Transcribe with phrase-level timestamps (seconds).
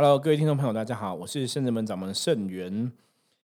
[0.00, 2.92] Hello，各位听众朋友，大家好，我是圣人门掌门圣元。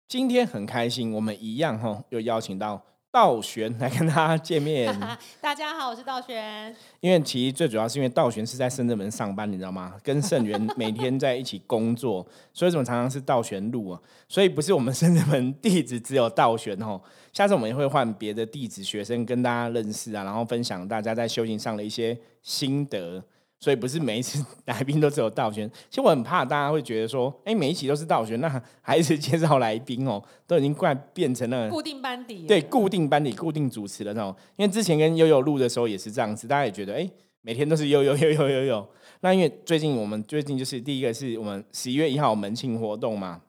[0.06, 2.80] 今天很开心，我们一样哈，又邀请到
[3.10, 4.96] 道玄来跟大家见面。
[5.42, 6.72] 大家好，我是道玄。
[7.00, 9.94] 因为其实最主要是因为道玄是在圣人门上班，你知道吗？
[10.00, 12.24] 跟圣元每天在一起工作，
[12.54, 14.00] 所以怎么常常是道玄录啊？
[14.28, 17.00] 所以不是我们圣人门弟子只有道玄哦。
[17.32, 23.20] 下次我们也会换别的弟子学生跟大家认识啊，然后分享大家在修行上的一些心得。
[23.60, 34.34] 所以不是每一次 来宾都只有道玄，其实我很怕大家会觉得说，哎，每一期都是道玄，那还是介绍来宾哦，都已经快变成了固定班底，对，固定班底、固定主持的那种。
[34.56, 37.10] 因为之前跟悠悠录的时候也是这样子，大家也觉得，哎，
[37.42, 38.88] 每天都是悠悠 悠悠悠悠。
[39.22, 43.40] 那因为最近我们最近就是第一个是我们十一月一号门庆活动嘛，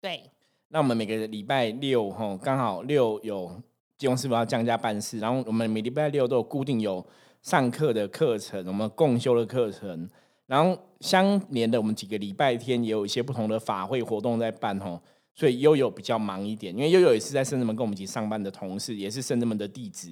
[0.00, 0.22] 对。
[0.68, 3.50] 那我们每个礼拜六吼，刚好六有
[3.96, 7.04] 金融师傅要降价办事，然后我们每礼拜六都有固定有。
[7.42, 10.08] 上课的课程，我们共修的课程，
[10.46, 15.00] 然后相连的，我们几个礼拜天也有一些不同的法会活动在办吼，
[15.34, 20.10] 所以悠悠比较忙一点，因为悠悠也是在圣智门跟我们一起上班的同事，也是圣智门的弟子，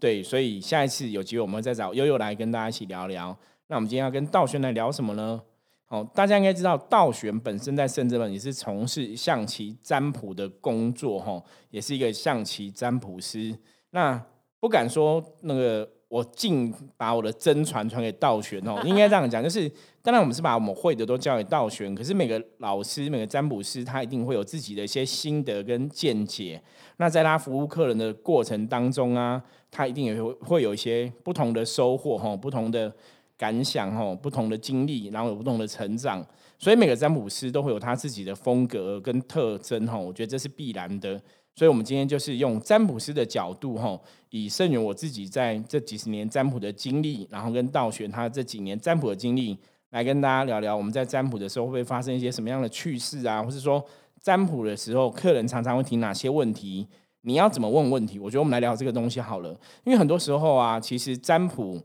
[0.00, 3.36] 对，所以下一次有机会我们再找悠悠来跟大家一起聊聊。
[3.68, 5.40] 那我们今天要跟道玄来聊什么呢？
[5.88, 13.56] 哦，大家应该知道道玄本身在圣智门也是从事象棋占卜的工作吼，也是一个象棋占卜师。
[13.90, 14.24] 那
[14.58, 15.88] 不敢说那个。
[16.12, 19.66] 我尽把我的真传传给道玄哦， 应该这样讲，就是
[20.02, 26.62] 当然我们是把我们会的都交给道玄，可是每个老师、每个占卜师他一定会有自己的一些心得跟见解。
[26.98, 32.94] 那在他服务客人的过程当中啊，他一定也会会有一些不同的收获哈，不同的
[33.38, 36.22] 感想哈，不同的经历，然后有不同的成长。
[36.58, 41.18] 所以每个占卜师都会有他自己的风格跟特征哈，我觉得这是必然的。
[41.54, 44.00] 所以，我们今天就是用占卜师的角度，哈，
[44.30, 49.58] 以圣元我自己在这几十年占卜的经历，然后跟道玄他这几年占卜的经历，
[49.90, 53.84] 来跟大家聊聊，我们在占卜的时候会不会发生一些什么样的趣事啊，或是说
[54.18, 56.88] 占卜的时候，客人常常会提哪些问题，
[57.20, 58.18] 你要怎么问问题？
[58.18, 59.50] 我觉得我们来聊这个东西好了，
[59.84, 61.78] 因为很多时候啊，其实占卜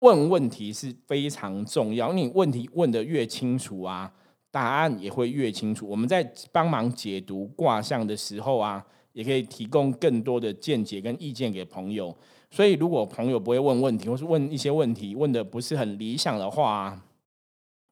[0.00, 4.12] 问问题是非常重要，你问题问的越清楚啊。
[4.50, 5.86] 答案也会越清楚。
[5.86, 12.16] 我们在帮忙解读卦象的时候啊，也可以提供更多的见解跟意见给朋友。
[12.50, 17.00] 所以，如果朋友不会问问题，或是问一些问题问的不是很理想的话，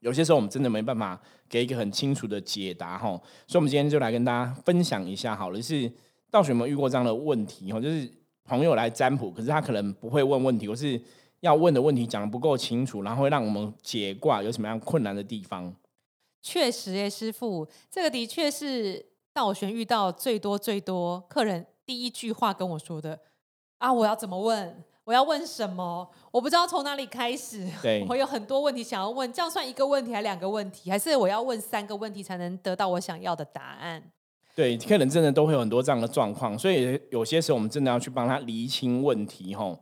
[0.01, 3.11] 有些时候我们真的没办法给一个很清楚的解答哈。
[3.47, 5.89] 所以，我们今天就来跟大家分享一下好了，是
[6.31, 7.81] 道学有没有遇过这样的问题哈？
[7.81, 8.11] 就是
[8.45, 11.01] 朋友来占卜，可是他可能不会问问题，或是
[11.39, 15.73] 要问的问题讲的不够清楚，然后会让我们解卦有什么样困难的地方？
[16.41, 19.05] 确实耶，师傅，这个的确是
[19.35, 23.19] 道玄遇到最多最多客人第一句话跟我说的
[23.79, 23.93] 啊！
[23.93, 24.85] 我要怎么问？
[25.05, 26.09] 我要问什么？
[26.31, 27.67] 我不知道从哪里开始。
[27.83, 30.91] 对，我有很多问题想要问，这样算一个问题还两个问题？
[30.91, 34.13] 还是我要问三个问题才能得到我想要的答案？
[34.55, 39.55] 对，客人真的都会有很多这样的状况，所以有些时候我们真的要去帮他厘清问题。
[39.55, 39.79] 吼，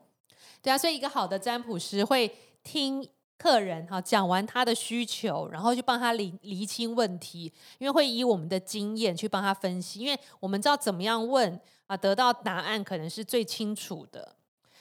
[0.62, 3.06] 对啊，所以一个好的占卜师会听。
[3.38, 14.34] 客人哈讲完他的需求，然后就帮他理厘清问题，因为会以我们的经验去帮他分析，因为我们知道怎么样问啊，得到答案可能是最清楚的。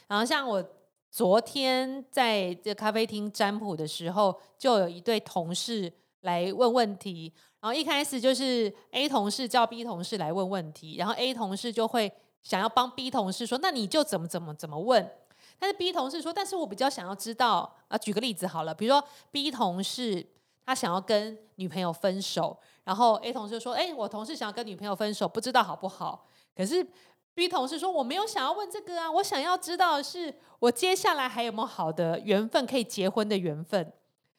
[0.08, 0.64] 然后像我
[1.12, 12.12] 昨天在这咖啡厅占卜的时候，就有一对同事来问问题，然后一开始就是 A 同事叫 B 同事来问问题，然后 A 同事就会
[12.42, 15.12] 想要帮 B 同事说，那你就怎么怎么怎么问。
[15.60, 20.26] 但是 B 同事说，但是我比较想要知道啊，举个例子好了，比如说 B 同事
[20.66, 26.28] 他想要跟女朋友分手，然后 A 同事说，哎，我同事想要跟女朋友分手，不知道好不好？
[26.56, 26.86] 可是
[27.34, 33.92] B 同事说，我没有想要问这个啊，我想要知道的是我接下来还有没有好的缘分可以结婚的缘分。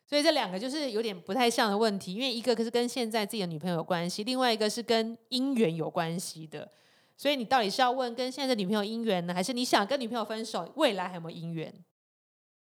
[0.09, 6.71] 所以这两个就是有点不太像的问题，因为一个可是跟现在自己的女朋友有关系，另外一个是跟姻缘有关系的。
[7.17, 11.73] 所以你到底是要问跟现在的女朋友姻缘呢，还是你想跟女朋友分手，未来还有没有姻缘？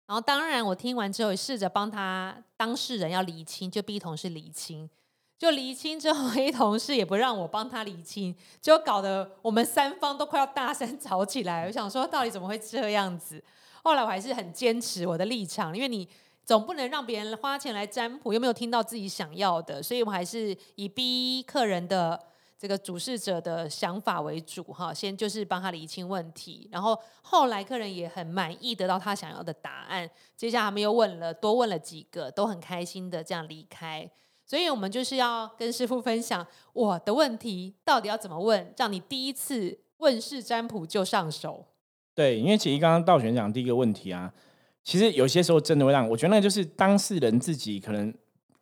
[0.08, 4.90] 然后当然我听完之后，试着帮他当事人要理清，就 B 同事理清，
[5.38, 11.68] 就理清之后，A 同事也不让我帮他理清，就搞得我们三方都快要大声吵起来。
[11.68, 13.44] 我想说，到底怎么会这样子？
[13.84, 16.10] 后来我还是很坚持我的立场，因为你
[16.44, 22.20] 总不能让别人花钱来占卜，又没有听到自己想要的，所以我还是以 B 客人的。
[22.60, 30.10] 这个主事者的想法为主哈，先就是帮他理清问题，然后后来客人也很满意，得到他想要的答案。
[30.36, 34.12] 接下来他们又问了多问了几个，都很开心的这样离开。
[34.46, 41.66] 所以我们就是要跟师傅分享我的问题到底要怎么问，让你第一次问世占卜就上手。
[42.14, 44.34] 对，因为其实刚刚道玄讲第一个问题啊，
[44.84, 48.14] 其实有些时候真的会让我觉得，那就是当事人自己可能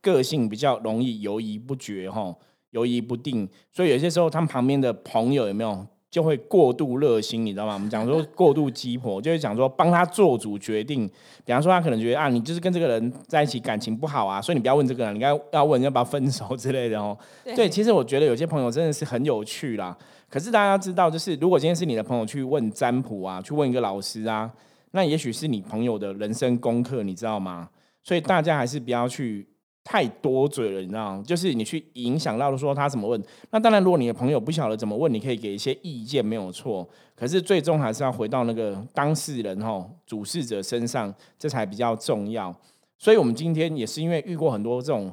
[0.01, 2.35] 个性比较容易犹疑不决，哈，
[2.77, 7.73] 犹疑不定，所以有些时候他们旁边的朋友有没有就会过度热心，你知道吗？
[7.73, 11.07] 我们讲说过度鸡婆，就会讲说帮他做主决定。
[11.43, 17.17] 比方说他可能觉得啊，你就是跟这个人在一起感情不好啊，所以你不要问这个人，你该要问要不要分手之类的哦。
[17.55, 19.97] 对，其实我觉得有些朋友真的是很有趣啦。
[20.29, 24.51] 可是大家知道，就是如果今天是你的朋友去问占卜啊，去问一个老师啊，
[24.91, 27.69] 那也许是你朋友的人生功课，你知道吗？
[28.03, 29.45] 所以大家还是不要去
[29.89, 31.23] 太多嘴了，你知道吗？
[31.25, 33.23] 就是你去影响到了说他怎么问。
[33.51, 36.85] 那当然，如果你的朋友不晓得怎么问，你可以给一些意见，没有错。
[37.15, 42.53] 可是最终还是要回到那个当事人哈，主事者身上，这才比较重要。
[42.97, 45.09] 所以我们今天也是因为遇过很多这种。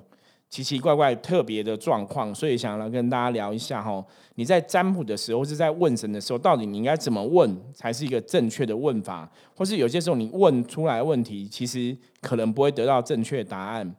[0.51, 4.05] 奇奇怪怪、特别的状况，所以想来跟大家聊一下哈。
[4.37, 9.29] 你在占卜的时候，是在问神的时候，到底你应该怎么问才是一个正确的问法？
[9.57, 13.97] 或是有些时候你问出来问题，其实可能不会得到正确答案。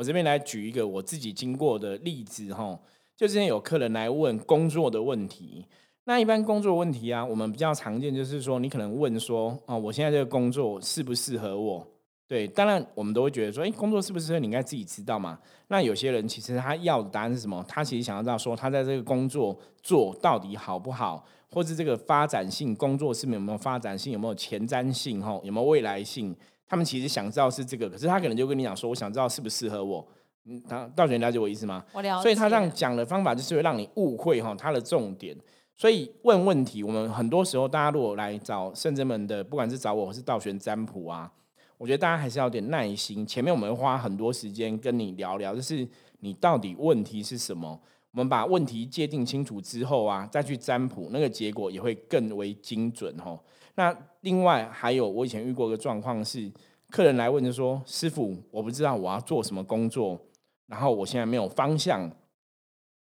[0.00, 2.80] 我这边来举一个我自己经过的例子哈，
[3.14, 5.66] 就之前有客人来问工作的问题。
[6.04, 11.86] 那一般工作问题啊，我们比较常见就是说，你可能问说，哦，我现在这个工作适不适合我？
[12.26, 15.38] 对，当然我们都会觉得说，哎，工作适不适合你应该自己知道嘛？
[15.68, 17.62] 那有些人其实他要的答案是什么？
[17.68, 26.34] 他其实想要知道说，他在这个工作做到底好不好，或是这个发展性工作是有没有发展性，有没有前瞻性，哈，有没有未来性？
[26.70, 30.06] 他们其实想知道是这个，可是他可能就跟你讲说，我想知道适不适合我。
[30.44, 31.84] 嗯，他道玄了解我意思吗？
[31.92, 32.22] 我了解。
[32.22, 35.36] 所以他这样讲的方法就是会让你误会哈他的重点。
[35.74, 41.28] 所以问问题，我们很多时候大家如果来找圣真门的，不管是找我或是道玄占卜啊。
[41.76, 43.26] 我觉得大家还是要点耐心。
[43.26, 45.84] 前面我们会花很多时间跟你聊聊，就是
[46.20, 47.80] 你到底问题是什么。
[48.12, 53.38] 我们把问题界定清楚之后啊，再去占卜，那个结果也会更为精准哦。
[53.80, 56.52] 那另外还有，我以前遇过一个状况是，
[56.90, 60.20] 客人来问就说：“师傅，我不知道我要做什么工作，
[60.66, 62.06] 然后我现在没有方向，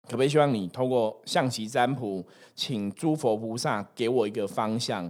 [0.03, 5.09] 可不可以希望你透过象棋占卜，请诸佛菩萨给我一个方向？”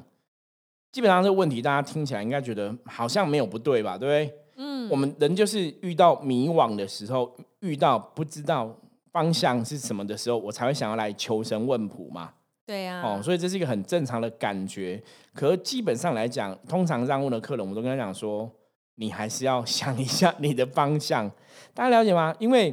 [0.93, 3.97] 基本上这个问题，大家听起来应该觉得好像没有不对吧？
[3.97, 4.37] 对不对？
[4.57, 8.77] 嗯，我们人就是遇到迷惘的时候，遇到不知道
[9.11, 12.33] 方向是什么的时候，我才会想要来求神问卜嘛。
[12.65, 13.01] 对呀。
[13.03, 15.01] 哦，所以这是一个很正常的感觉。
[15.33, 18.51] 可基本上来讲，通常让问的客人，我都跟他讲说，
[18.95, 21.29] 你还是要想一下你的方向。
[21.73, 22.35] 大家了解吗？
[22.39, 22.71] 因为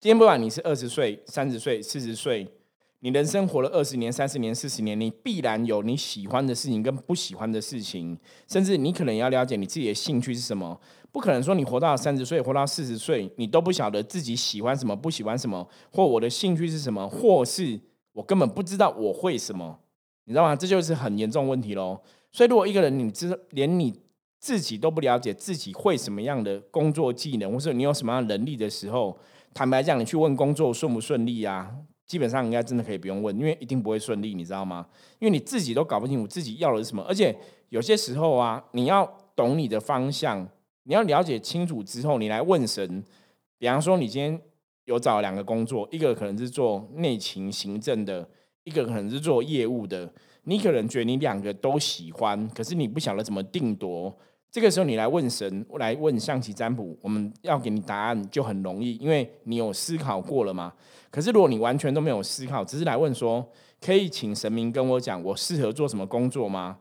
[0.00, 2.46] 今天不管你是二十岁、三十岁、四十岁。
[3.04, 8.16] 你人生活了二十年、三十年、四十年，你必然有你喜欢的事情跟不喜欢的事情，
[8.46, 10.80] 甚至你可能要了解你自己的兴趣是什么。
[11.10, 17.80] 不可能说你活到三十岁、活到四十岁，你都不晓得自己喜欢什么、不喜欢什么，或我的兴趣是什么，或是
[18.12, 19.78] 我根本不知道我会什么，
[20.24, 20.54] 你知道吗？
[20.54, 22.00] 这就是很严重问题喽。
[22.30, 23.94] 所以，如果一个人你知连你
[24.38, 29.16] 自己都不了解自己会什么样的工作技能，或者你有什么样能力的时候，
[29.54, 31.74] 坦白讲，你去问工作顺不顺利啊？
[32.06, 34.86] 基本上应该真的可以不用问，因为一定不会顺利，你知道吗？
[35.18, 37.34] 因为你自己都搞不清楚自己要的是什么，而且
[37.70, 40.46] 有些时候啊，你要懂你的方向，
[40.82, 43.02] 你要了解清楚之后，你来问神。
[43.58, 44.40] 比方说，你今天
[44.84, 48.28] 有找两个工作，一个可能是做内勤行政的，
[48.64, 50.12] 一个可能是做业务的，
[50.44, 54.16] 你可能觉得你两个都喜欢，可是你不晓得怎么定夺。
[54.50, 60.72] 这个时候你来问神，来问象棋占卜，我们要给你答案就很容易，因为你有思考过了嘛。
[61.10, 63.48] 可是如果你完全都没有思考，只是来问说，
[63.80, 66.80] 可以请神明跟我讲，我适合做什么工作吗？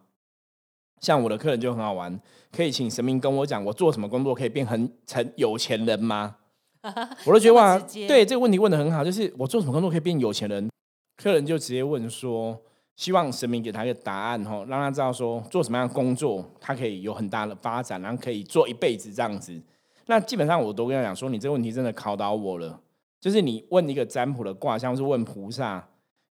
[0.99, 2.19] 像我的客人就很好玩，
[2.51, 6.35] 可以请神明跟我讲，我做什么工作可以变很成有钱人吗？
[7.25, 10.69] 我都觉得哇，对这个问题问的很好，就是我做什么工作可以变有钱人？
[11.17, 12.61] 客人就直接问说。
[12.97, 19.59] 希望神明给他一个答案吼，让他知道说做什么样的工作，他可以有很大的发展，然后可以做一辈子这样子。
[20.05, 22.79] 那基本上我都跟他讲说，你这个问题真的考倒我了。
[23.19, 25.87] 就是你问一个占卜的卦象，是问菩萨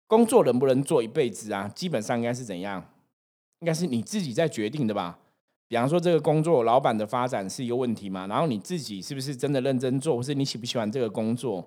[0.07, 1.69] 工作能不能做一辈子啊？
[1.75, 2.85] 基本上应该是怎样？
[3.61, 5.19] 应该是你自己在决定的吧？
[5.71, 8.27] 比方说这个工作，老板的发展是一个问题嘛？
[8.27, 11.65] 然后你自己是不是真的认真做，或是你喜不喜欢这个工作？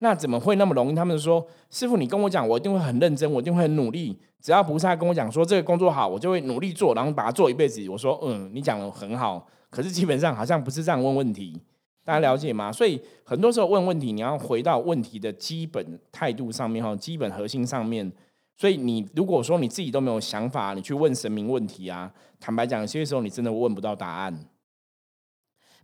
[0.00, 0.94] 那怎么会那么容易？
[0.94, 4.14] 他们说：“师傅，你跟我讲，我一定会很认真，我一定会很努力。
[4.42, 11.58] 只要菩萨跟我讲说这个工作好，我就会努力做，然后把它做一辈子。”我说：“嗯，你讲的很好，可是基本上好像不是这样问问题，
[12.04, 12.70] 大家了解吗？
[12.70, 18.12] 所以很多时候问问题，你要回到问题的基本态度上面哈，基本核心上面。
[18.58, 24.46] 所以你如果说你自己都没有想法，你去问神明问题啊，坦白讲，有些时候你真的问不到答案。”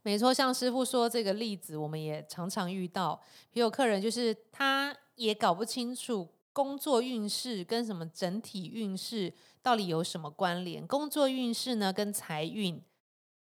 [0.02, 3.18] 没错，像师傅说这个例子，我们也常常遇到。
[3.52, 10.86] 也有客人就是他也搞不清楚工作运势跟什么整体运势到底有什么关联。
[10.86, 12.78] 工作运势呢，跟财运，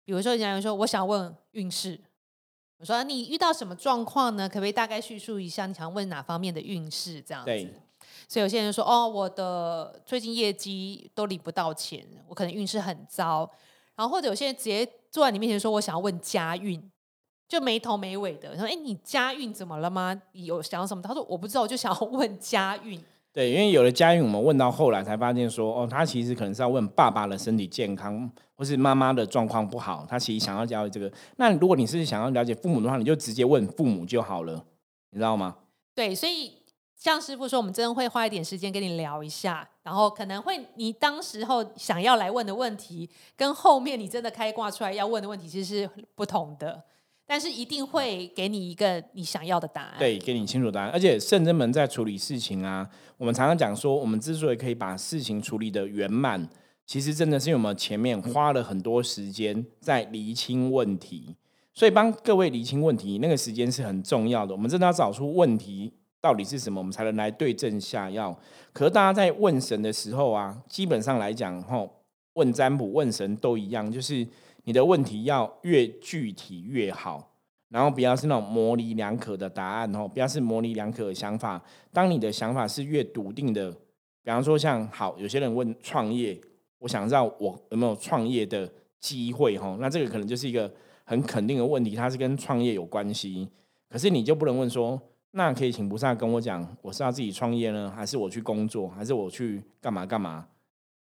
[0.05, 2.01] 比如说，人家说我想问运势，
[2.77, 4.49] 我说你遇到什么状况呢？
[4.49, 5.67] 可不可以大概叙述一下？
[5.67, 7.75] 你想问哪方面的运势这样子？
[8.29, 13.49] 对所以有些人说，哦，我的最近业绩都领不到钱，我可能运势很糟。
[13.95, 16.83] 然后或者有些人直接坐在你面前说，我想要问家运，
[17.49, 18.57] 就没头没尾的。
[18.59, 20.21] 说，哎，你家运怎么了吗？
[20.33, 21.01] 有想要什么？
[21.01, 23.01] 他说我不知道，我就想要问家运。
[23.33, 31.11] 对，因为有的家运，我们问到后来才发现说，哦，他其实可能是要问爸爸的身体健康，或是妈妈的状况不好，他其实想要了解这个。
[31.37, 34.65] 那如果你是想要了解父母的话，你就直接问父母就好了，
[35.11, 35.57] 你知道吗？
[35.95, 36.56] 对，所以
[36.97, 46.83] 像师傅说，我们真的会花一点时间跟你聊一下，然后可能会你当时候想要来问的问题，跟后面你真的开挂出来要问的问题其实是不同的。
[47.29, 49.99] 但是一定会给你一个你想要的答案。
[49.99, 50.91] 对，给你清楚答案。
[50.91, 52.89] 而且圣真门在处理事情啊，
[53.19, 56.49] 我们常常讲说，我们之所以可以把事情处理的圆满，
[56.87, 61.35] 其实真的是因为我们前面花了很多时间在厘清问题。
[61.75, 64.55] 所以帮各位厘清问题，那个时间是很重要的。
[64.55, 68.37] 我们真的要找出问题到底是什么，我们才能来对症下药。
[68.73, 72.03] 可是大家在问神的时候啊，基本上来讲，吼，
[72.35, 74.27] 问占卜、问神都一样，就是。
[74.69, 77.31] 你的问题要越具体越好，
[77.69, 81.63] 然后不要是那种模棱两可的答案吼，不要是模棱两可的想法。
[81.93, 86.37] 当你的想法是越笃定的，比方说像好，有些人问创业，
[86.81, 88.69] 我想知道我有没有创业的
[88.99, 90.69] 机会吼，那这个可能就是一个
[91.05, 93.49] 很肯定的问题，它是跟创业有关系。
[93.89, 95.01] 可是你就不能问说，
[95.37, 100.47] 那可以请菩萨跟我讲，我是要自己创业呢，还是我去工作，还是我去干嘛干嘛？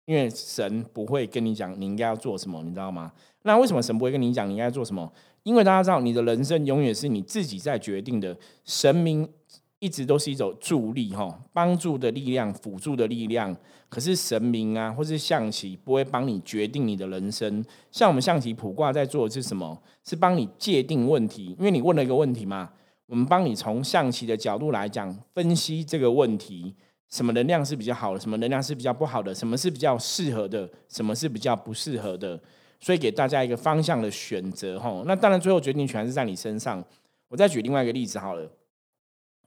[0.06, 3.12] 因为神不会跟你讲你应该要做什么，你知道吗？
[3.44, 5.14] 那为什么神不会跟你讲你应该做什么？
[5.44, 8.36] 因为大家知道，你的人生永远是你自己在决定的。
[8.66, 9.30] 神明
[9.78, 13.56] 一直都是一种助力，哈，帮助的力量、辅助的力量。
[13.88, 17.64] 可是神明啊，或是象棋不会帮你决定你的人生。
[17.92, 19.80] 像我们象棋卜卦在做的是什么？
[20.04, 21.56] 是帮你界定问题。
[21.60, 22.72] 因为你问了一个问题嘛，
[23.06, 26.76] 我们帮你从象棋的角度来讲分析这个问题。
[27.10, 28.20] 什么能量是比较好的？
[28.20, 29.36] 什么能量是比较不好的？
[29.36, 30.68] 什么是比较适合的？
[30.90, 32.42] 什么是比较不适合的？
[32.80, 35.04] 所以给大家一个方向的选择，哈。
[35.06, 36.84] 那当然，最后决定权是在你身上。
[37.28, 38.52] 我再举另外一个例子好了。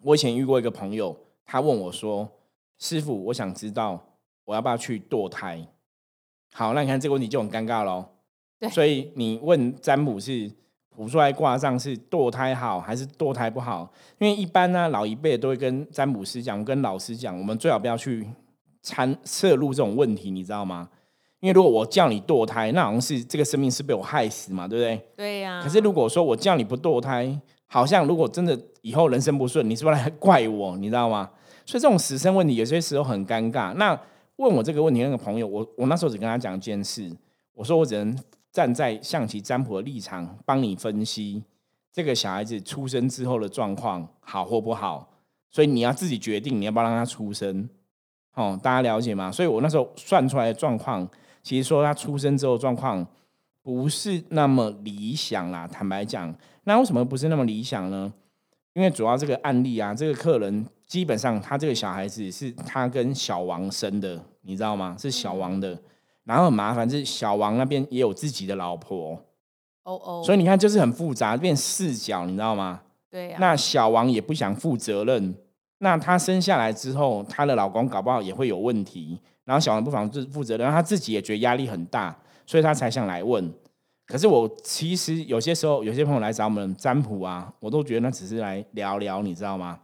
[0.03, 2.31] 我以前遇过一个朋友，他问我说
[2.79, 4.01] ：“师傅，我想知道
[4.45, 5.67] 我要不要去堕胎？”
[6.55, 8.05] 好，那你看这个问题就很尴尬喽。
[8.61, 10.53] 对，所以你问占卜是。
[10.97, 13.89] 卜出来卦上是堕胎好还是堕胎不好？
[14.19, 18.27] 因为一般呢，老一辈都会跟占卜师讲，跟老师讲，我们最好不要去
[18.83, 20.89] 参涉入这种问题，你知道吗？
[21.41, 25.09] 因为如果我叫你堕胎，那好像是这个生命是被我害死嘛，对不对？
[25.17, 25.61] 对呀。
[25.63, 30.77] 可是如果说我叫你不堕胎，好像如果真的以后人生不顺，你是不是来怪我？
[30.79, 31.29] 你知道吗？
[31.67, 33.75] 所以这种死生问题有些时候很尴尬。
[33.75, 33.97] 那
[34.37, 37.11] 问我这个问题那个朋友，我我那时候只跟他讲一件事，
[37.53, 38.17] 我说我只能。
[38.57, 41.45] 站在象棋占卜的立场，帮你分析
[41.93, 45.11] 这个小孩子出生之后的状况好或不好，
[45.51, 47.69] 所以你要自己决定你要不要让他出生。
[48.33, 49.31] 哦，大家了解吗？
[49.31, 51.07] 所以我那时候算出来的状况，
[51.43, 53.07] 其实说他出生之后状况
[53.61, 55.69] 不是那么理想啦。
[55.69, 56.35] 坦白讲，
[56.65, 58.11] 那为什么不是那么理想呢？
[58.73, 64.97] 因为主要这个案例啊，这个客人基本上他这个小孩子是他跟小王生的，你知道吗？
[64.99, 65.79] 是小王的。
[66.27, 69.13] 然后很麻烦，是小王那边也有自己的老婆，
[69.85, 72.83] 哦哦，所以你看就是很复杂，变四角，你知道吗？
[73.09, 73.39] 对呀。
[73.41, 75.37] 那小王也不想负责任，
[75.79, 83.49] 那她生下来之后，她的老公搞不好也会有问题，然后小王不妨负负责任，他自己也觉得压力很大，所以他才想来问。
[84.05, 89.79] 可是我其实有些时候，有些朋友来找我们占卜啊，我都觉得那只是来聊聊，你知道吗？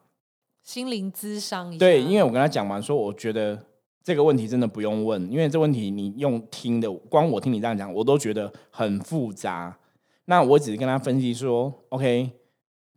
[0.64, 1.78] 心灵咨商一下。
[1.78, 3.66] 对，因为我跟他讲完说，我觉得。
[4.04, 9.76] 这个问题真的不用问，因为这问题你用听的，光我听你这样讲，我都觉得很复杂。
[10.24, 12.30] 那我只是跟他分析说，OK，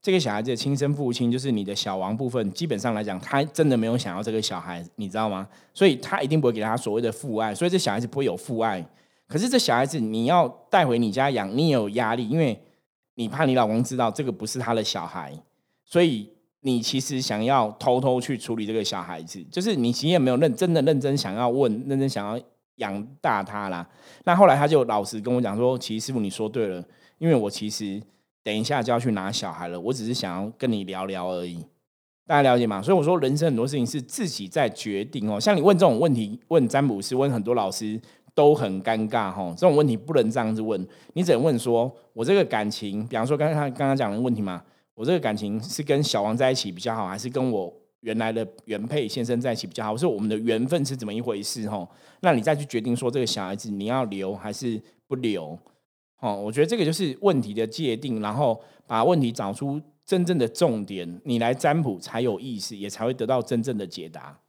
[0.01, 5.47] 这个小孩子的亲生父亲就是你的小王部分，基本上来讲，他真的没有想要这个小孩，你知道吗？
[5.73, 8.83] 所以他一定不会给他所谓的父爱，所以这小孩子不会有父爱。
[9.27, 12.59] 可是这小孩子你要带回你家养，你也有压力，因为
[13.15, 15.33] 你怕你老公知道这个不是他的小孩，
[15.85, 16.34] 所以。
[16.65, 22.43] 你其实想要偷偷去处理这个小孩子，就是你其实也没有认真的认真想要问，认真想要
[22.77, 23.87] 养大他啦。
[24.23, 26.83] 那后来他就老实跟我讲说：“其实师傅你说对了，
[27.19, 28.01] 因为我其实
[28.41, 31.63] 等一下就要去拿小孩了，我只是想要跟你聊聊而已。”
[32.25, 32.81] 大家了解吗？
[32.81, 35.39] 所以我说人生很多事情是自己在决定哦。
[35.39, 38.01] 像你问这种问题，问占卜师，问很多老师
[38.33, 39.53] 都很尴尬哈。
[39.55, 44.63] 这种问题不能这样子问，你只能问说：“我这个感情，比方说刚刚刚刚讲的问题嘛。”
[44.95, 49.91] 我这个感情是跟小王在一起比较好，还是跟我原来的原配先生在一起比较好？
[49.91, 51.69] 我说我们的缘分是怎么一回事？
[51.69, 51.87] 吼，
[52.21, 55.59] 那你再去决定说这个小孩子你要留还是不留？
[56.19, 64.39] 哦，我觉得这个就是问题的界定，然后把问题找出真正的重点，你来占卜才有意思，也才会得到真正的解答。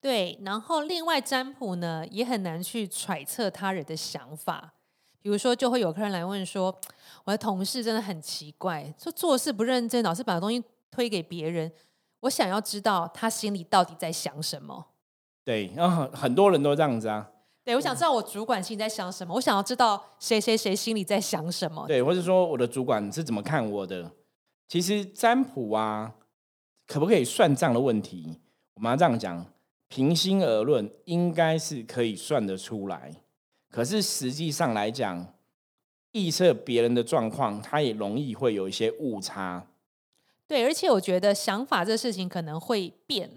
[0.00, 4.74] 对，然后另外占卜呢，也很难去揣测他人的想法。
[5.20, 6.74] 比如说，就会有客人来问说
[7.30, 10.60] ：“我的同事真的很奇怪，说做事不认真，老是把东西
[10.90, 11.70] 推给别人。
[12.18, 14.84] 我想要知道他心里到底在想什么。”
[15.46, 17.30] 对，然后很多人都这样子啊。
[17.62, 21.86] 对，我想知道我主管心里在想什么，我想要知道谁谁谁心里在想什么。
[21.86, 24.10] 对，或者说我的主管是怎么看我的。
[24.66, 26.12] 其实占卜啊，
[26.88, 28.40] 可不可以算账的问题，
[28.74, 29.46] 我们要这样讲。
[29.86, 33.22] 平心而论，应该是可以算得出来。
[33.70, 35.34] 可是实际上来讲，
[36.12, 39.66] 预测别人的状况，它也容易会有一些误差。
[40.46, 43.30] 对，而且我觉得想法这事情可能会变。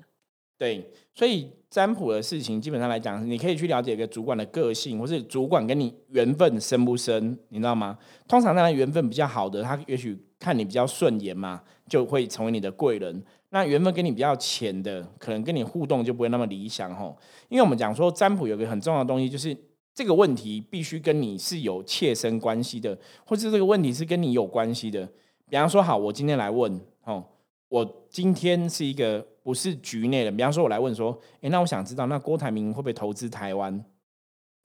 [0.57, 7.97] 对，所以占卜的事情，基本上来讲，你可以去了解一个主管的个性，或是主管跟你缘分深不深，你知道吗？
[8.27, 13.23] 通常当然缘分比较好的，他也许看你比较顺眼嘛，就会成为你的贵人。
[13.49, 17.15] 那缘分跟你比较浅的，可能跟你互动就不会那么理想吼。
[17.49, 19.55] 因为我们讲说占卜有个很重要的东西，就是
[19.93, 25.07] 这个问题必须跟你是有切身关系的，或者这个问题是跟你有关系的。
[25.49, 27.23] 比方说，好，我今天来问哦，
[27.69, 33.77] 我今天是一个不是局内的，比方说，我来问说，诶，那我想知道，那郭台铭会不会投资台湾？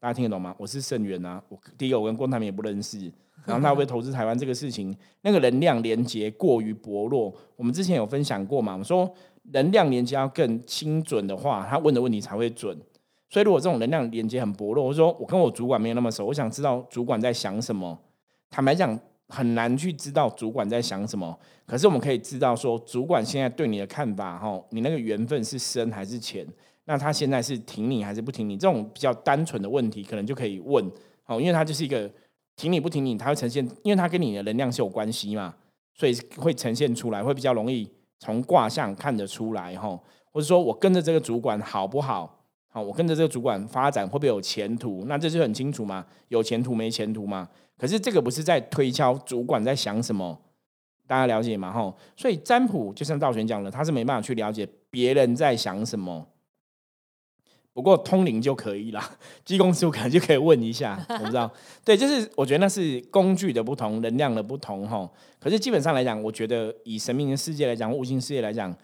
[0.01, 0.55] 大家听得懂吗？
[0.59, 3.13] 我是盛元啊，我第一个我跟郭台铭也不认识。
[3.45, 7.35] 然后他会投资台湾这个事情，那个能量连接过于薄弱。
[7.57, 8.77] 我们之前有分享过嘛？
[8.77, 9.11] 我说
[9.53, 12.79] 能量连接要更精准的话，他问的问题才会准。
[13.29, 17.99] 所以如果这种能量连接很薄弱，我说我跟我主管没有那么熟，我想知道主管在想什么。
[18.51, 21.39] 坦白讲，很难去知道主管在想什么。
[21.67, 26.47] 可是我们可以知道说，主管现在对你的看法，哈，你那个缘分是深还是浅？
[26.85, 28.57] 那他现在是挺你还是不挺你？
[28.57, 30.85] 这种比较单纯的问题，可能就可以问。
[31.27, 32.11] 哦，因为他就是一个。
[32.57, 35.55] 挺你不挺你，他会呈现，因为他跟你的能量是有关系嘛，
[35.95, 39.97] 所以会呈现出来，会比较容易从卦象看得出来哈。
[40.33, 42.38] 或者说我跟着这个主管好不好？
[42.81, 45.05] 我跟着这个主管发展会不会有前途？
[45.07, 47.49] 那这就很清楚嘛，有前途没前途嘛？
[47.77, 50.41] 可是这个不是在推敲主管在想什么，
[51.07, 51.73] 大家了解吗？
[51.73, 56.27] 哈，所以占卜就像道玄讲的，他是没办法去了解别人在想什么。
[57.73, 59.01] 不过通灵就可以了，
[59.45, 61.49] 技工师傅可能就可以问一下，我不知道。
[61.85, 65.09] 对，就是我觉得那是工具的不同，能量的不同哈。
[65.39, 68.77] 可是基本上来讲，我觉得以神明的世界来讲，悟性世界来讲，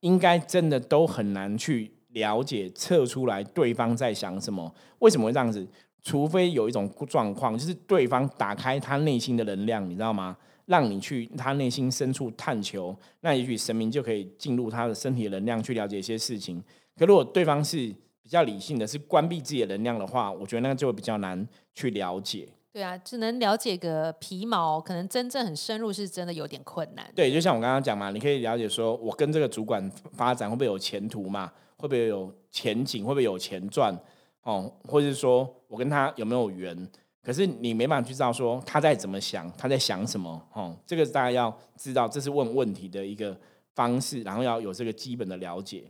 [0.00, 4.72] 应该真的都很难去了解测出来对方在想什么。
[5.00, 5.66] 为什么会这样子？
[6.02, 10.36] 除非有一种状况，就是对方打开他内心的能量，你知道吗？
[10.66, 16.62] 让你去他内心深处探求，那也许神明就可以进入他的身体能量去了解一些事情。
[16.96, 22.48] 可如果对方是比较理性的是关闭自己的能量的话，我觉得那个就会比较难去了解。
[22.72, 27.06] 对啊，只能了解个皮毛，可能真正很深入是真的有点困难。
[27.14, 31.52] 对，就像我刚刚讲嘛，你可以了解说我跟这个主管发展会不会有前途嘛？
[31.76, 33.04] 会不会有前景？
[33.04, 33.94] 会不会有钱赚？
[34.42, 36.88] 哦，或者是说我跟他有没有缘？
[37.22, 40.42] 可是你没办法去知道说他在怎么想，他在想什么？
[40.54, 43.38] 哦，这个大家要知道，这是问问题的一个
[43.74, 45.84] 方式，然后要有这个基本的了解。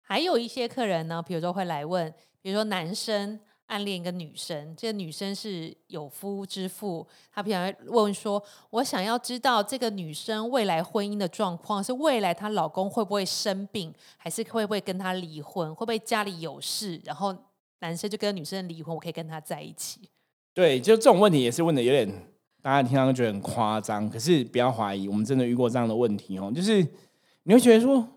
[0.00, 2.12] 还有一些客人呢，比如说会来问，
[2.42, 17.36] 比如说男生暗恋一个女生，这个女生是有夫之妇，他比如问说，我想要知道这个女生未来婚姻的状况，是未来她老公会不会生病，还是会不会跟她离婚，会不会家里有事，然后
[17.80, 20.08] 男生就跟女生离婚，我可以跟她在一起。
[20.54, 22.08] 对，就这种问题也是问的有点，
[22.62, 26.86] 大家听上去很夸张，可是不要怀疑，我们真的遇过这样的问题哦，就是
[27.42, 28.08] 你会觉得说。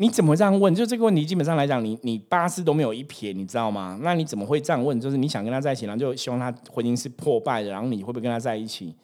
[0.00, 0.74] 你怎么这样问？
[0.74, 3.98] 就这个问题，基本上来讲，你你八字都没有一撇，你知道吗？
[4.00, 4.98] 那你怎么会这样问？
[4.98, 8.96] 就是你想跟他在一起，然后就希望他婚姻是破败的，然后你会不会跟他在一起？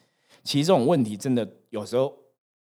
[0.42, 2.10] 其实这种问题真的有时候，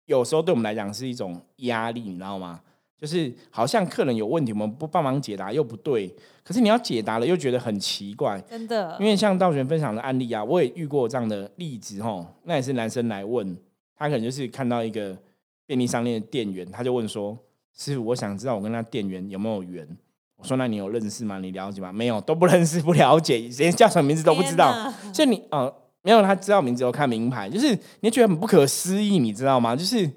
[0.05, 2.61] 有时候对我们来讲是一种压力，你知道吗？
[2.95, 6.07] 就是好像客人有问题，我们不帮忙解答又不对，
[6.43, 8.95] 可是你要解答了又觉得很奇怪，真的。
[8.99, 12.23] 因为像道玄分享的案例啊，我也遇过这样的例子哈。
[12.43, 13.57] 那也是男生来问，
[13.95, 15.17] 他可能就是看到一个
[15.65, 17.35] 便利商店的店员，他就问说。
[17.79, 19.87] 师傅，我想知道我跟他店员有没有缘。
[20.35, 21.39] 我说：“那你有认识吗？
[21.39, 21.93] 你了解吗？
[21.93, 24.91] 没有，都不认识，不了解，连叫什么名字都不知道。
[25.13, 29.77] 所以你哦，没有他知道名字，我看名牌，就是你觉得很不可思议，你知道吗？
[29.77, 30.09] 就是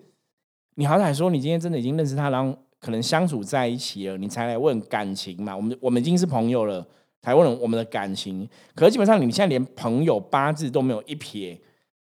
[0.74, 5.56] 你好歹说你今天真的已经认识他，然后可能相处在一起了，你才来问感情嘛。
[5.56, 6.84] 我们我们已经是朋友了，
[7.20, 8.48] 才问我们的感情。
[8.74, 11.60] 可是基本上你现在连朋友八字都没有一撇，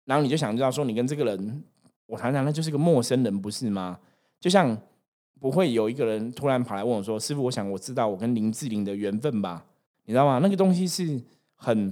[0.05, 1.63] 然后你就想知道说你跟这个人，
[2.07, 3.99] 我谈谈，那就是个陌生人，不是吗？
[4.39, 4.77] 就像。
[5.41, 9.65] 不会有一个人突然跑来问我说：“师傅，我想我知道我跟林志玲的缘分吧？
[10.05, 10.37] 你知道吗？
[10.37, 11.19] 那个东西是
[11.55, 11.91] 很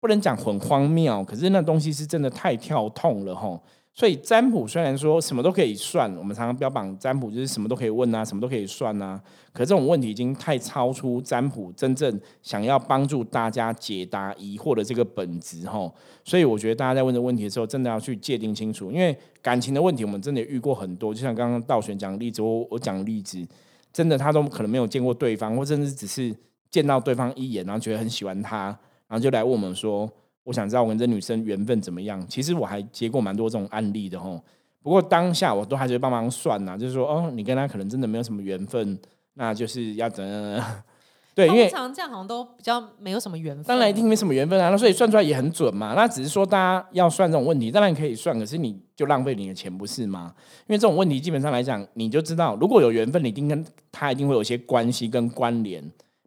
[0.00, 3.62] 不能讲很荒谬，可是那东西是真的太跳痛了吼。
[3.96, 9.22] 所以占卜虽然说什么都可以算，我们常常标榜占卜就是什么都可以问啊，什么都可以算啊。
[9.52, 15.94] 可这种问题已经太超出占卜真正想要帮助大家解答疑惑的这个本质吼。
[16.24, 21.14] 所以我觉得大家在问这问题的时候，真的要去界定清楚，因为感情的问题我们真的遇过很多。
[21.14, 23.46] 就像刚刚道玄讲例子，我我讲例子，
[23.92, 26.34] 真的他都可能没有见过对方，或甚至只是
[26.68, 28.76] 见到对方一眼，然后觉得很喜欢他，
[29.06, 30.10] 然后就来问我们说。
[30.44, 32.24] 我想知道我跟这女生缘分怎么样？
[32.28, 34.40] 其实我还接过蛮多这种案例的吼。
[34.82, 38.98] 不过当下我都还是帮忙算呐，就是说哦，你跟他可能真的没有什么缘分，
[39.34, 40.62] 那就是要怎样？
[41.34, 43.64] 对，因为常这样好像都比较没有什么缘分。
[43.64, 45.94] 当然一定没什么缘分啊，那所以算出来也很准嘛。
[45.94, 50.32] 那只是说大家要算这种问题，当然可以算，可是你就浪费你的钱不是吗？
[50.68, 55.82] 因为这种问题基本上来讲，你就知道如果有缘分，你一定跟他一定会有一些关系跟关联。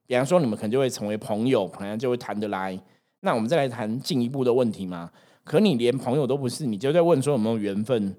[0.05, 2.77] 比方说你们可能就会成为朋友，可能就会谈得来。
[3.21, 5.11] 那我们再来谈进一步的问题嘛？
[5.43, 8.15] 可你连朋友都不是，你就在问说有没有缘分？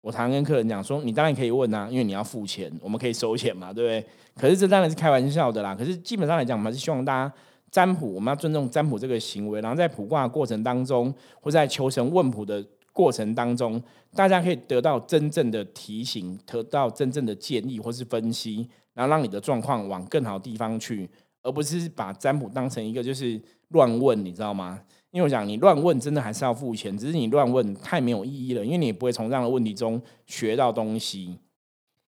[0.00, 4.04] 我常跟客人讲说，你当然可以问啊，因为你要付钱，我们可以收钱嘛，对不对？
[4.34, 5.76] 可是这当然是开玩笑的啦。
[5.76, 7.32] 可是基本上来讲，我们还是希望大家
[7.70, 13.80] 占卜，我们要尊重占卜这个行为，然后在卜卦过程当中，或在求神问卜的过程当中，
[14.14, 21.08] 大家可以得到真正的提醒，得到真正的建议或是分析，然后让你的状况往更好地方去，
[21.44, 23.40] 而不是把占卜当成一个就是。
[23.72, 24.82] 乱问，你知道吗？
[25.10, 26.96] 因为我想你乱问，真的还是要付钱。
[26.96, 31.38] 只是你乱问太没有意义了，因为你不会从这样的问题中学到东西。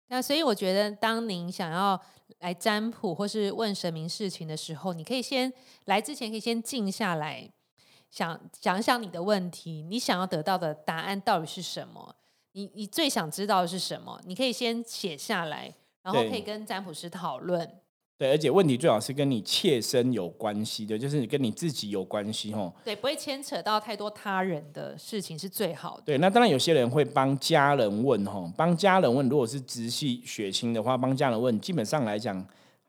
[0.09, 1.99] 那所以我觉得，当您想要
[2.39, 5.51] 来占卜或是问神明事情的时候，你可以先
[5.85, 7.49] 来之前可以先静下来，
[8.11, 12.15] 想想想你的问题，你想要得到的答案到底是什么？
[12.51, 14.21] 你你最想知道的是什么？
[14.25, 17.79] 你可以先写下来，然后可以跟占卜师讨论。
[18.15, 22.71] 对，而且问题最好是跟你切身有关系的，就是跟你自己有关系吼。
[22.85, 26.03] 对，不会牵扯到太多他人的事情是最好的。
[26.05, 32.45] 对，那当然有些人会帮家人问吼，帮家人问，如果是直系血亲的话，帮家人问，基本上来讲，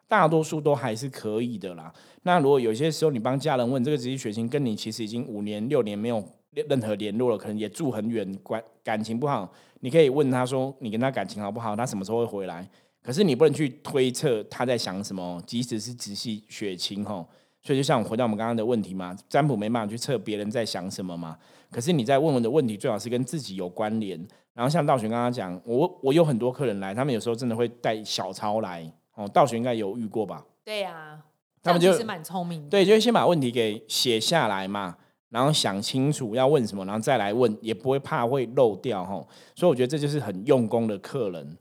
[0.06, 1.92] 大多数都还是可以的啦。
[2.22, 11.74] 那如果有些时候你帮家人问，这个直系血亲跟你其实已经五年六年没有任何联络了，可能也住很远，关感情不好，你可以问他说，你跟他感情好不好？
[11.74, 12.68] 他什么时候会回来？
[13.04, 17.28] 可是你不能去推测他在想什么，即使是仔细血亲吼。
[17.62, 21.36] 所以就像我回到我们刚刚的问题嘛，占卜没办法去测别人在想什么嘛。
[21.70, 24.18] 可是你在问问的问题，最好是跟自己有关联。
[24.54, 29.28] 然后像道玄刚刚讲，我我有很多客人来，他们有时候真的会带小抄来哦。
[29.28, 30.44] 道玄应该有遇过吧？
[30.64, 31.20] 对呀，
[31.62, 32.68] 他们就是蛮聪明的。
[32.68, 34.96] 对，就先把问题给写下来嘛，
[35.30, 39.26] 然后想清楚要问什么，然后再来问，也不会怕会漏掉哈。
[39.54, 41.56] 所以我觉得这就是很用功的客人。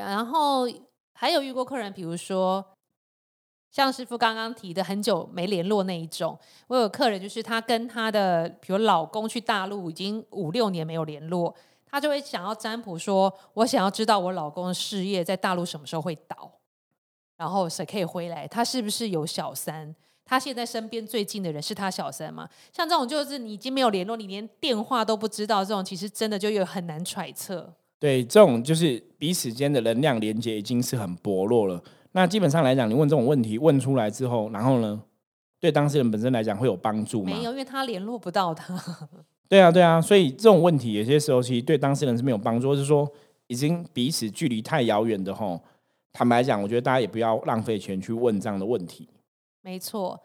[0.00, 0.68] 然后
[1.14, 2.64] 还有遇过客人，比如说
[3.70, 11.54] 像师傅刚刚提的很久没联络那一种，我有客人就是他跟他的比如老公去大陆已经五六年没有联络，
[11.84, 16.52] 他就会想要占卜说，我想要知道我老公的事业在大陆什么时候会倒，
[17.36, 19.94] 然后谁可以回来，他是不是有小三？
[20.24, 22.48] 他现在身边最近的人是他小三吗？
[22.72, 27.74] 像这种就是你已经没有联络，你连电话都不知道，这种其实真的就有很难揣测。
[27.98, 31.82] 对，这种就是彼此间的能量连接已经是很薄弱了。
[32.12, 35.02] 那基本上来讲，你问这种问题问出来之后，然后呢，
[35.58, 37.30] 对当事人本身来讲会有帮助吗？
[37.34, 38.78] 没有，因为他联络不到他。
[39.48, 43.10] 对啊，对啊，所以这种问题有些时候其实对当事人是没有帮助，或是说
[43.46, 45.62] 已经彼此距离太遥远的吼。
[46.12, 49.08] 坦白讲，我觉得大家也不要浪费钱去问这样的问题。
[49.62, 50.22] 没错。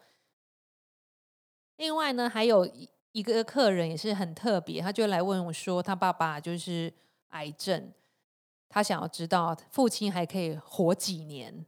[1.76, 2.68] 另外呢，还有
[3.12, 6.92] 一个客人也是很特别，他就来问我说，他爸爸就是。
[7.32, 7.92] 癌症，
[8.68, 11.66] 他想要知道父亲还可以活几年，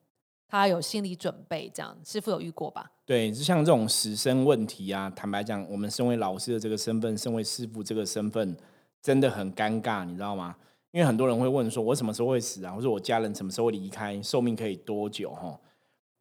[0.49, 1.71] 他有心理准备。
[1.75, 2.93] 这样师傅有遇过吧？
[3.05, 8.57] 对，就像这种死生问题啊，坦白讲，我们身为老师的这个身份，身为师傅这个身份，
[9.03, 10.57] 真的很尴尬，你知道吗？
[10.91, 12.73] 因为很多人会问说，我什么时候会死啊？
[12.73, 14.23] 或者我家人什么时候会离开？
[14.23, 15.31] 寿命可以多久？
[15.35, 15.59] 哈，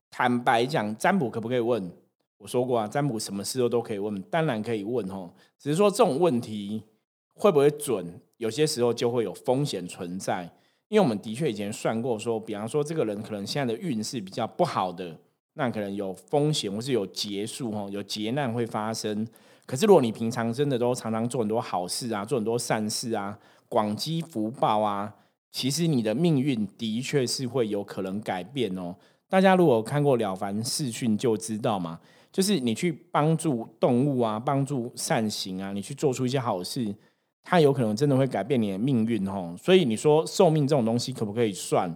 [0.09, 1.91] 坦白讲，占卜可不可以问？
[2.39, 5.31] 我说过啊，占卜什么事都都可以问，当然可以问哦。
[5.57, 6.83] 只是说这种问题
[7.35, 8.19] 会不会准？
[8.43, 10.43] 有些时候就会有风险存在，
[10.89, 15.17] 因为我们的确以前算过，说比方说这个人可能现在的运势比较不好的，
[15.53, 19.25] 那可能有风险或是有结束哈，有劫难会发生。
[19.65, 25.15] 可是如果你平常真的都常常做很多好事啊，做很多善事啊，广积福报啊，
[25.49, 28.93] 其实你的命运的确是会有可能改变哦。
[29.29, 31.97] 大家如果看过《了凡四训》就知道嘛，
[32.29, 36.93] 就是你去帮助动物啊，帮助善行啊，你去做出一些好事。
[37.43, 41.95] 它有可能真的会改变你的命运哦，所以你说寿命这种东西可不可以算？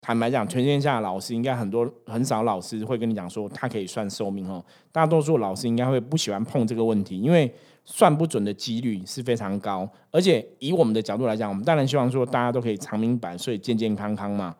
[0.00, 4.64] 坦白讲，全天下的老师应该很多很少老师会跟你讲说他可以算寿命哦。
[4.92, 7.52] 大多数老师应该会不喜欢碰这个问题，因为
[7.84, 9.90] 算不准的几率是非常高。
[10.12, 14.54] 而且以我们的角度来讲，我们当然希望说大家都可以长命百岁、健健康康嘛。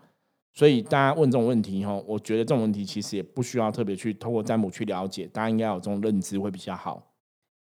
[0.55, 7.13] 所以大家问这种问题哈，我觉得这种问题其实也不需要特别去透过占卜去了解，大家应该有这种认知会比较好。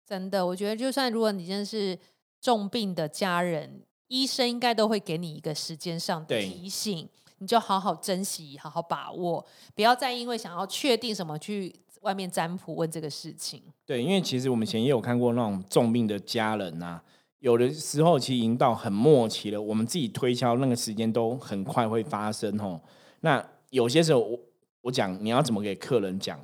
[0.06, 1.97] 真的，我觉得就算如果你真的是
[2.41, 13.62] 重病的家人，医生应该都会给你一个时间上的提醒，你就好好珍惜，好好把握，不要再因为想要确定什么去外面占卜问这个事情。
[13.86, 16.99] 对，因为其实我们以前也有看过那种重病的家人呐。
[17.39, 22.80] 有的时候其实已经到很末期了，我们自己推敲那个时间都很快会发生哦。
[23.21, 24.39] 那有些时候我
[24.82, 26.39] 我讲你要怎么给客人讲，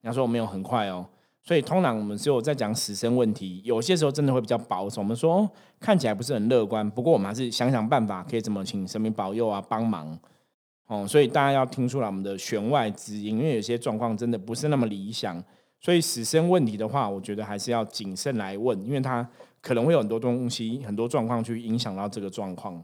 [0.00, 1.06] 你要说我没有很快哦。
[1.42, 5.00] 所以通常我们只有在讲死生问题，有些时候真的会比较保守。
[5.00, 5.48] 我们说
[5.80, 10.18] 看起来不是很乐观，不过我们还是想想办法，可以怎么请神明保佑啊，帮忙
[10.86, 11.06] 哦。
[11.06, 15.42] 所以大家要听出来我们的弦外之音，因为有些状况真的不是那么理想。
[15.80, 19.28] 所以死生问题的话，我觉得还是要谨慎来问，因为他。
[19.64, 22.82] 可能会有很多东西、很多状况去影响到这个状况。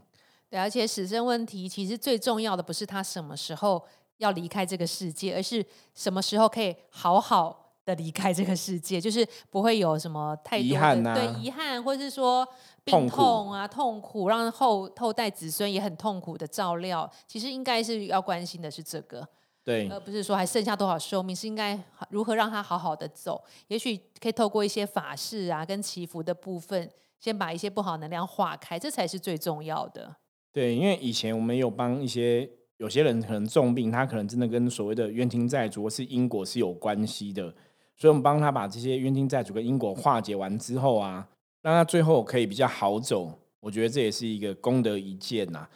[0.49, 3.85] 对，而且死生问题其实最重要的不是他什么时候
[4.19, 12.47] 要离开这个世界，而是什么时候可以好好的离开这个世界，就是不会有什么太多的对遗憾，或是说
[12.85, 17.11] 病痛啊、痛苦，让后后代子孙也很痛苦的照料。
[17.27, 19.27] 其实应该是要关心的是这个。
[19.65, 21.79] 对，而不是说还剩下多少寿命，是应该
[22.11, 23.43] 如何让他好好的走？
[23.69, 30.17] 也许可以透过一些法事啊，跟祈福的部分，先把一些不好能量化开，这才是最重要的。
[30.53, 32.49] 对，因为以前我们有帮一些
[32.79, 37.55] 有些人可能重病，他可能真的跟所谓的冤亲债主或是因果是有关系的，
[37.99, 41.29] 所以我们帮他把这些冤亲债主跟因果化解完之后啊，
[41.63, 43.39] 让他最后可以比较好走。
[43.61, 45.69] 我觉得这也是一个功德一件呐。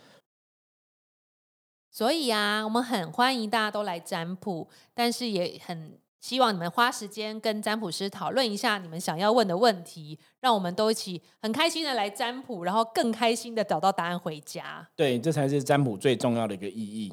[1.91, 14.89] 所以啊，我们很欢迎大家都来占卜，但是也很希望你们花时间跟占卜师讨论一下你们想要问的问题，让我们都一起很开心的来占卜，然后更开心的找到答案回家。
[14.95, 17.13] 对，这才是占卜最重要的一个意义。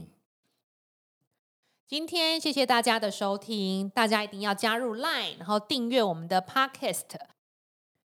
[1.90, 7.16] 今天谢谢大家的收听，大家一定要加入 Line，然后订阅我们的 Podcast，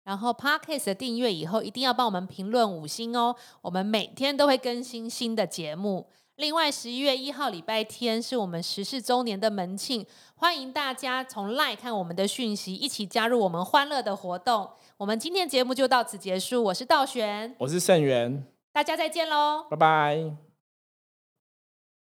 [0.04, 6.06] 然后 Podcast 订阅以后一定要帮我们评论五星哦，我们每天都会更新新的节目。
[6.36, 10.06] 另外，十一月一号礼拜天是我们十四周年的门庆，
[10.36, 14.70] 欢迎大家从 LINE 看我们的讯息，一起加入我们欢乐的活动。
[14.98, 20.43] 我们今天节目就到此结束，我是道玄，我是盛元，大家再见喽，拜拜。